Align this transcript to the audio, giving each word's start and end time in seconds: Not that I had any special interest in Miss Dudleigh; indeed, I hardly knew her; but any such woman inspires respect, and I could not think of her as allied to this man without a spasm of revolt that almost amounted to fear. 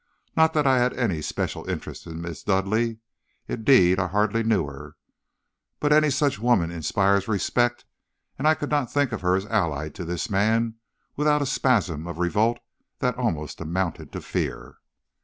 Not 0.35 0.53
that 0.53 0.65
I 0.65 0.79
had 0.79 0.93
any 0.95 1.21
special 1.21 1.69
interest 1.69 2.07
in 2.07 2.23
Miss 2.23 2.41
Dudleigh; 2.41 2.95
indeed, 3.47 3.99
I 3.99 4.07
hardly 4.07 4.41
knew 4.41 4.65
her; 4.65 4.95
but 5.79 5.93
any 5.93 6.09
such 6.09 6.39
woman 6.39 6.71
inspires 6.71 7.27
respect, 7.27 7.85
and 8.39 8.47
I 8.47 8.55
could 8.55 8.71
not 8.71 8.91
think 8.91 9.11
of 9.11 9.21
her 9.21 9.35
as 9.35 9.45
allied 9.45 9.93
to 9.93 10.03
this 10.03 10.27
man 10.27 10.73
without 11.15 11.43
a 11.43 11.45
spasm 11.45 12.07
of 12.07 12.17
revolt 12.17 12.57
that 12.97 13.15
almost 13.15 13.61
amounted 13.61 14.11
to 14.13 14.21
fear. 14.21 14.77